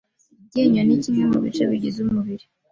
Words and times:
Iryinyo 0.49 0.81
ni 0.83 0.95
kimwe 1.03 1.23
mu 1.31 1.37
bice 1.43 1.63
bigize 1.71 1.97
umubiri 2.05 2.45